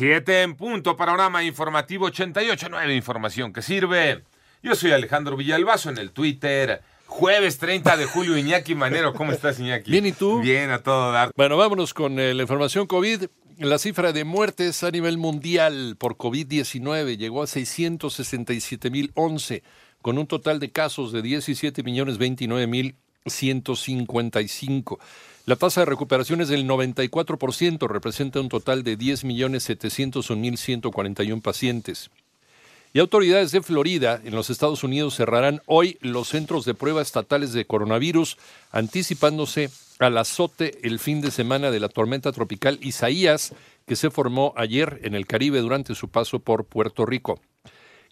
Siete 0.00 0.40
en 0.40 0.54
punto, 0.54 0.96
panorama 0.96 1.44
informativo 1.44 2.08
88.9, 2.08 2.96
información 2.96 3.52
que 3.52 3.60
sirve. 3.60 4.24
Yo 4.62 4.74
soy 4.74 4.92
Alejandro 4.92 5.36
Villalbazo 5.36 5.90
en 5.90 5.98
el 5.98 6.12
Twitter. 6.12 6.80
Jueves 7.04 7.58
30 7.58 7.98
de 7.98 8.06
julio, 8.06 8.38
Iñaki 8.38 8.74
Manero. 8.74 9.12
¿Cómo 9.12 9.30
estás, 9.30 9.60
Iñaki? 9.60 9.90
Bien, 9.90 10.06
¿y 10.06 10.12
tú? 10.12 10.40
Bien, 10.40 10.70
a 10.70 10.78
todo 10.78 11.12
dar. 11.12 11.32
Bueno, 11.36 11.58
vámonos 11.58 11.92
con 11.92 12.18
eh, 12.18 12.32
la 12.32 12.40
información 12.40 12.86
COVID. 12.86 13.24
La 13.58 13.76
cifra 13.76 14.14
de 14.14 14.24
muertes 14.24 14.82
a 14.84 14.90
nivel 14.90 15.18
mundial 15.18 15.96
por 15.98 16.16
COVID-19 16.16 17.18
llegó 17.18 17.42
a 17.42 17.46
667.011, 17.46 19.62
con 20.00 20.16
un 20.16 20.26
total 20.26 20.60
de 20.60 20.72
casos 20.72 21.12
de 21.12 21.20
17.029.155. 23.24 24.98
La 25.46 25.56
tasa 25.56 25.80
de 25.80 25.86
recuperación 25.86 26.40
es 26.40 26.48
del 26.48 26.66
94%, 26.66 27.88
representa 27.88 28.40
un 28.40 28.48
total 28.48 28.84
de 28.84 28.96
10.701.141 28.98 31.42
pacientes. 31.42 32.10
Y 32.92 32.98
autoridades 32.98 33.52
de 33.52 33.62
Florida, 33.62 34.20
en 34.24 34.34
los 34.34 34.50
Estados 34.50 34.82
Unidos, 34.82 35.14
cerrarán 35.14 35.62
hoy 35.66 35.96
los 36.00 36.28
centros 36.28 36.64
de 36.64 36.74
prueba 36.74 37.02
estatales 37.02 37.52
de 37.52 37.64
coronavirus, 37.64 38.36
anticipándose 38.72 39.70
al 40.00 40.18
azote 40.18 40.80
el 40.82 40.98
fin 40.98 41.20
de 41.20 41.30
semana 41.30 41.70
de 41.70 41.78
la 41.78 41.88
tormenta 41.88 42.32
tropical 42.32 42.80
Isaías, 42.82 43.54
que 43.86 43.96
se 43.96 44.10
formó 44.10 44.54
ayer 44.56 45.00
en 45.04 45.14
el 45.14 45.26
Caribe 45.26 45.60
durante 45.60 45.94
su 45.94 46.08
paso 46.08 46.40
por 46.40 46.64
Puerto 46.64 47.06
Rico. 47.06 47.40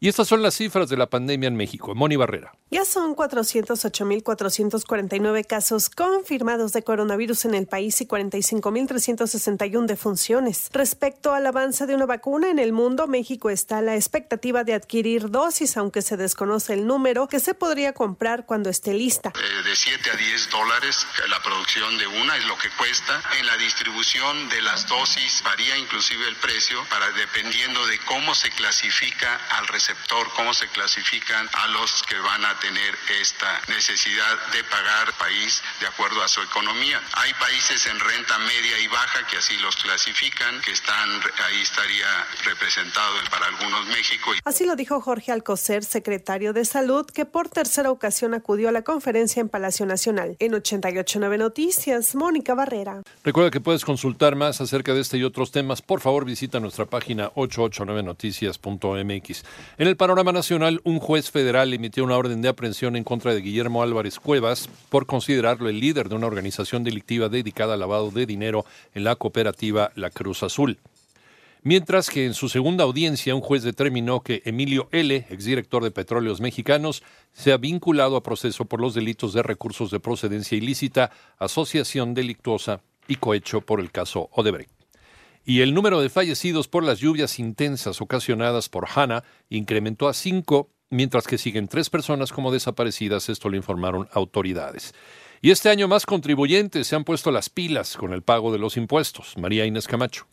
Y 0.01 0.09
estas 0.09 0.29
son 0.29 0.43
las 0.43 0.55
cifras 0.55 0.89
de 0.89 0.97
la 0.97 1.07
pandemia 1.07 1.49
en 1.49 1.57
México. 1.57 1.93
Moni 1.93 2.15
Barrera. 2.15 2.53
Ya 2.71 2.85
son 2.85 3.17
408.449 3.17 5.45
casos 5.47 5.91
confirmados 5.91 6.73
de 6.73 6.85
coronavirus 6.85 7.47
en 7.47 7.55
el 7.55 7.67
país 7.67 8.01
y 8.01 8.07
45.361 8.07 9.87
defunciones. 9.87 10.69
Respecto 10.73 11.33
al 11.33 11.45
avance 11.47 11.87
de 11.87 11.97
una 11.97 12.07
vacuna 12.07 12.49
en 12.51 12.61
el 12.61 12.73
mundo, 12.73 13.09
México 13.09 13.51
está 13.51 13.79
a 13.79 13.83
la 13.83 13.97
expectativa 13.97 14.63
de 14.63 14.75
adquirir 14.75 15.31
dosis, 15.31 15.77
aunque 15.77 16.03
se 16.03 16.17
desconoce 16.17 16.75
el 16.75 16.87
número 16.87 17.27
que 17.27 17.41
se 17.41 17.55
podría 17.55 17.93
comprar 17.93 18.47
cuando 18.47 18.71
esté 18.71 18.95
lista. 18.95 19.33
Eh, 19.35 19.69
de 19.69 19.75
7 19.75 20.11
a 20.11 20.17
10 20.17 20.51
dólares 20.51 21.09
la 21.29 21.43
producción 21.43 21.99
de 21.99 22.07
una 22.07 22.37
es 22.37 22.47
lo 22.47 22.57
que 22.59 22.71
cuesta. 22.71 23.21
En 23.41 23.47
la 23.47 23.57
distribución 23.57 24.49
de 24.49 24.63
las 24.63 24.87
dosis 24.87 25.43
varía 25.43 25.77
inclusive 25.77 26.29
el 26.29 26.37
precio 26.37 26.85
para 26.89 27.11
dependiendo 27.13 27.85
de 27.87 27.99
cómo 28.07 28.33
se 28.35 28.51
clasifica 28.51 29.41
al 29.57 29.67
receptor 29.89 30.27
cómo 30.37 30.53
se 30.53 30.69
clasifican 30.69 31.49
a 31.53 31.67
los 31.69 32.03
que 32.03 32.19
van 32.19 32.45
a 32.45 32.59
tener 32.61 32.95
esta 33.21 33.63
necesidad 33.69 34.37
de 34.53 34.63
pagar 34.65 35.15
país 35.19 35.63
de 35.81 35.87
acuerdo 35.87 36.23
a 36.23 36.29
su 36.29 36.43
economía. 36.43 37.01
Hay 37.15 37.33
países 37.35 37.87
en 37.87 37.99
renta 37.99 38.37
media 38.39 38.79
y 38.81 38.89
baja 38.89 39.27
que 39.27 39.39
así 39.39 39.57
los 39.59 39.77
clasifican, 39.77 40.61
que 40.61 40.73
están, 40.73 41.09
ahí 41.47 41.63
estaría 41.63 42.27
representado 42.45 43.15
para 43.31 43.47
algunos 43.47 43.87
México. 43.87 44.33
Así 44.45 44.67
lo 44.67 44.77
dijo 44.77 45.01
Jorge 45.01 45.33
Alcocer, 45.33 45.85
secretario 45.85 46.53
de 46.53 46.67
Salud, 46.67 47.07
que 47.07 47.25
por 47.25 47.49
tercera 47.49 47.91
ocasión 47.91 48.35
acudió 48.35 48.69
a 48.69 48.73
la 48.73 48.83
conferencia 48.83 49.41
en 49.41 49.49
Palacio 49.49 49.87
Nacional. 49.87 50.37
En 50.39 50.53
889 50.55 51.39
Noticias, 51.39 52.15
Mónica 52.15 52.53
Barrera. 52.55 53.01
Recuerda 53.25 53.51
que 53.51 53.61
puedes 53.61 53.87
consultar 53.87 54.37
más 54.37 54.61
acerca 54.61 54.93
de 54.93 55.01
este 55.01 55.17
y 55.17 55.25
otros 55.25 55.51
temas. 55.51 55.81
Por 55.81 56.01
favor, 56.01 56.27
visita 56.27 56.61
nuestra 56.61 56.85
página 56.85 57.33
889noticias.mx. 57.33 59.45
En 59.79 59.87
el 59.87 59.97
panorama 59.97 60.33
nacional, 60.33 60.81
un 60.83 60.99
juez 60.99 61.31
federal 61.31 61.73
emitió 61.73 62.03
una 62.03 62.17
orden 62.17 62.43
de 62.43 62.49
aprehensión 62.49 62.97
en 62.97 63.05
contra 63.05 63.33
de 63.33 63.41
Guillermo 63.41 63.81
Álvarez 63.81 64.19
Cuevas 64.19 64.69
por 64.89 65.07
considerarlo 65.07 65.69
el 65.69 65.79
líder 65.79 66.09
de 66.09 66.17
una 66.17 66.27
organización 66.27 66.83
delictiva 66.83 67.29
dedicada 67.29 67.75
al 67.75 67.81
lavado 67.81 68.11
de 68.11 68.27
dinero 68.27 68.65
en 68.93 69.05
la 69.05 69.15
cooperativa 69.15 69.93
La 69.95 70.11
Cruz 70.11 70.43
Azul. 70.43 70.81
Mientras 71.63 72.11
que 72.11 72.27
en 72.27 72.35
su 72.35 72.49
segunda 72.49 72.83
audiencia 72.83 73.37
un 73.37 73.41
juez 73.41 73.63
determinó 73.63 74.21
que 74.21 74.43
Emilio 74.45 74.89
L., 74.91 75.15
exdirector 75.31 75.85
de 75.85 75.93
Petróleos 75.93 76.41
Mexicanos, 76.41 77.05
se 77.33 77.53
ha 77.53 77.57
vinculado 77.57 78.17
a 78.17 78.25
proceso 78.25 78.65
por 78.65 78.81
los 78.81 78.95
delitos 78.95 79.33
de 79.33 79.45
recursos 79.45 79.93
de 79.93 80.01
procedencia 80.01 80.59
ilícita, 80.59 81.13
asociación 81.39 82.15
delictuosa 82.15 82.81
y 83.07 83.15
cohecho 83.15 83.61
por 83.61 83.79
el 83.79 83.93
caso 83.93 84.29
Odebrecht 84.33 84.78
y 85.49 85.63
el 85.63 85.73
número 85.73 86.03
de 86.03 86.11
fallecidos 86.11 86.69
por 86.69 86.85
las 86.85 86.99
lluvias 86.99 87.39
intensas 87.39 88.03
ocasionadas 88.03 88.69
por 88.69 88.87
Hanna 88.95 89.25
incrementó 89.49 90.07
a 90.07 90.13
cinco, 90.13 90.75
mientras 90.91 91.27
que 91.27 91.39
siguen 91.39 91.69
tres 91.69 91.89
personas 91.89 92.33
como 92.33 92.53
desaparecidas, 92.53 93.31
esto 93.31 93.49
lo 93.49 93.57
informaron 93.57 94.11
autoridades. 94.13 94.95
Y 95.41 95.51
este 95.51 95.71
año 95.71 95.89
más 95.89 96.05
contribuyentes 96.05 96.87
se 96.87 96.97
han 96.97 97.05
puesto 97.05 97.31
las 97.31 97.49
pilas 97.49 97.97
con 97.97 98.13
el 98.13 98.21
pago 98.21 98.53
de 98.53 98.59
los 98.59 98.77
impuestos. 98.77 99.39
María 99.39 99.65
Inés 99.65 99.87
Camacho. 99.87 100.27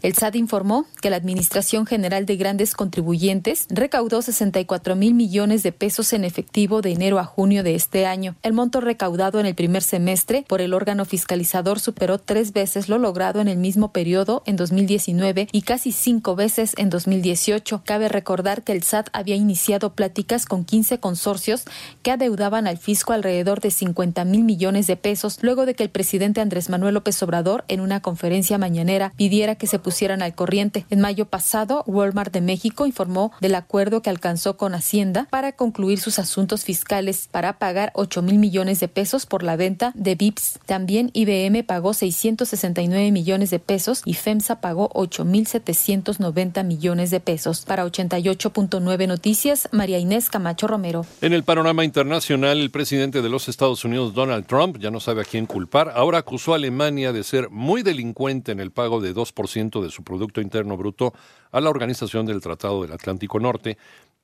El 0.00 0.14
SAT 0.14 0.36
informó 0.36 0.86
que 1.00 1.10
la 1.10 1.16
Administración 1.16 1.86
General 1.86 2.26
de 2.26 2.36
Grandes 2.36 2.74
Contribuyentes 2.74 3.66
recaudó 3.68 4.22
64 4.22 4.96
mil 4.96 5.14
millones 5.14 5.62
de 5.62 5.72
pesos 5.72 6.12
en 6.12 6.24
efectivo 6.24 6.82
de 6.82 6.92
enero 6.92 7.18
a 7.18 7.24
junio 7.24 7.62
de 7.62 7.74
este 7.74 8.06
año. 8.06 8.34
El 8.42 8.52
monto 8.52 8.80
recaudado 8.80 9.38
en 9.40 9.46
el 9.46 9.54
primer 9.54 9.82
semestre 9.82 10.44
por 10.48 10.60
el 10.60 10.74
órgano 10.74 11.04
fiscalizador 11.04 11.80
superó 11.80 12.18
tres 12.18 12.52
veces 12.52 12.88
lo 12.88 12.98
logrado 12.98 13.40
en 13.40 13.48
el 13.48 13.58
mismo 13.58 13.92
periodo 13.92 14.42
en 14.46 14.56
2019 14.56 15.48
y 15.52 15.62
casi 15.62 15.92
cinco 15.92 16.34
veces 16.34 16.74
en 16.78 16.90
2018. 16.90 17.82
Cabe 17.84 18.08
recordar 18.08 18.62
que 18.62 18.72
el 18.72 18.82
SAT 18.82 19.08
había 19.12 19.36
iniciado 19.36 19.94
pláticas 19.94 20.46
con 20.46 20.64
15 20.64 20.98
consorcios 20.98 21.64
que 22.02 22.10
adeudaban 22.10 22.66
al 22.66 22.78
fisco 22.78 23.12
alrededor 23.12 23.60
de 23.60 23.70
50 23.70 24.24
mil 24.24 24.44
millones 24.44 24.86
de 24.86 24.96
pesos 24.96 25.38
luego 25.42 25.66
de 25.66 25.74
que 25.74 25.82
el 25.82 25.90
presidente 25.90 26.40
Andrés 26.40 26.70
Manuel 26.70 26.94
López 26.94 27.22
Obrador 27.22 27.64
en 27.68 27.80
una 27.80 28.00
conferencia 28.00 28.58
mañanera 28.58 29.12
pidiera 29.16 29.54
que 29.54 29.66
se 29.66 29.78
pusieran 29.82 30.22
al 30.22 30.34
corriente. 30.34 30.86
En 30.90 31.00
mayo 31.00 31.26
pasado, 31.26 31.84
Walmart 31.86 32.32
de 32.32 32.40
México 32.40 32.86
informó 32.86 33.32
del 33.40 33.54
acuerdo 33.54 34.02
que 34.02 34.10
alcanzó 34.10 34.56
con 34.56 34.74
Hacienda 34.74 35.26
para 35.30 35.52
concluir 35.52 35.98
sus 36.00 36.18
asuntos 36.18 36.64
fiscales 36.64 37.28
para 37.30 37.58
pagar 37.58 37.92
8 37.94 38.22
mil 38.22 38.38
millones 38.38 38.80
de 38.80 38.88
pesos 38.88 39.26
por 39.26 39.42
la 39.42 39.56
venta 39.56 39.92
de 39.94 40.14
VIPS. 40.14 40.60
También 40.66 41.10
IBM 41.12 41.64
pagó 41.64 41.94
669 41.94 43.10
millones 43.12 43.50
de 43.50 43.58
pesos 43.58 44.02
y 44.04 44.14
FEMSA 44.14 44.60
pagó 44.60 44.90
8 44.94 45.24
mil 45.24 45.46
790 45.46 46.62
millones 46.62 47.10
de 47.10 47.20
pesos. 47.20 47.64
Para 47.66 47.84
88.9 47.84 49.08
Noticias, 49.08 49.68
María 49.72 49.98
Inés 49.98 50.30
Camacho 50.30 50.66
Romero. 50.66 51.04
En 51.20 51.32
el 51.32 51.44
panorama 51.44 51.84
internacional, 51.84 52.60
el 52.60 52.70
presidente 52.70 53.22
de 53.22 53.28
los 53.28 53.48
Estados 53.48 53.84
Unidos, 53.84 54.14
Donald 54.14 54.46
Trump, 54.46 54.78
ya 54.78 54.90
no 54.90 55.00
sabe 55.00 55.22
a 55.22 55.24
quién 55.24 55.46
culpar, 55.46 55.92
ahora 55.94 56.18
acusó 56.18 56.52
a 56.52 56.56
Alemania 56.56 57.12
de 57.12 57.24
ser 57.24 57.50
muy 57.50 57.82
delincuente 57.82 58.52
en 58.52 58.60
el 58.60 58.70
pago 58.70 59.00
de 59.00 59.14
2% 59.14 59.71
de 59.80 59.90
su 59.90 60.02
Producto 60.02 60.40
Interno 60.40 60.76
Bruto 60.76 61.14
a 61.52 61.60
la 61.60 61.70
Organización 61.70 62.26
del 62.26 62.40
Tratado 62.40 62.82
del 62.82 62.92
Atlántico 62.92 63.38
Norte 63.38 63.78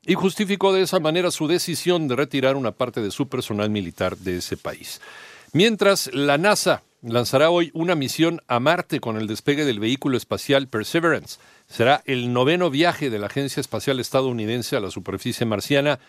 y 0.04 0.14
justificó 0.14 0.72
de 0.72 0.82
esa 0.82 1.00
manera 1.00 1.30
su 1.30 1.46
decisión 1.46 2.08
de 2.08 2.16
retirar 2.16 2.56
una 2.56 2.72
parte 2.72 3.00
de 3.00 3.10
su 3.10 3.28
personal 3.28 3.70
militar 3.70 4.16
de 4.16 4.38
ese 4.38 4.56
país. 4.56 5.00
Mientras 5.52 6.12
la 6.12 6.36
NASA 6.36 6.82
lanzará 7.02 7.50
hoy 7.50 7.70
una 7.74 7.94
misión 7.94 8.42
a 8.48 8.60
Marte 8.60 9.00
con 9.00 9.16
el 9.16 9.26
despegue 9.26 9.64
del 9.64 9.80
vehículo 9.80 10.16
espacial 10.16 10.68
Perseverance. 10.68 11.38
Será 11.66 12.02
el 12.06 12.32
noveno 12.32 12.70
viaje 12.70 13.10
de 13.10 13.18
la 13.18 13.26
Agencia 13.26 13.60
Espacial 13.60 14.00
Estadounidense 14.00 14.76
a 14.76 14.80
la 14.80 14.90
superficie 14.90 15.46
marciana. 15.46 16.00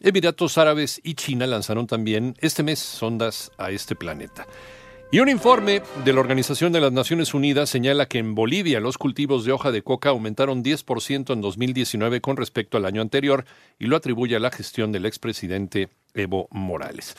Emiratos 0.00 0.58
Árabes 0.58 1.00
y 1.02 1.14
China 1.14 1.46
lanzaron 1.46 1.86
también 1.86 2.36
este 2.40 2.62
mes 2.62 2.78
sondas 2.78 3.50
a 3.58 3.70
este 3.70 3.96
planeta. 3.96 4.46
Y 5.10 5.20
un 5.20 5.30
informe 5.30 5.80
de 6.04 6.12
la 6.12 6.20
Organización 6.20 6.70
de 6.70 6.82
las 6.82 6.92
Naciones 6.92 7.32
Unidas 7.32 7.70
señala 7.70 8.08
que 8.08 8.18
en 8.18 8.34
Bolivia 8.34 8.78
los 8.78 8.98
cultivos 8.98 9.46
de 9.46 9.52
hoja 9.52 9.72
de 9.72 9.80
coca 9.80 10.10
aumentaron 10.10 10.62
10% 10.62 11.32
en 11.32 11.40
2019 11.40 12.20
con 12.20 12.36
respecto 12.36 12.76
al 12.76 12.84
año 12.84 13.00
anterior 13.00 13.46
y 13.78 13.86
lo 13.86 13.96
atribuye 13.96 14.36
a 14.36 14.38
la 14.38 14.50
gestión 14.50 14.92
del 14.92 15.06
expresidente 15.06 15.88
Evo 16.12 16.46
Morales. 16.50 17.16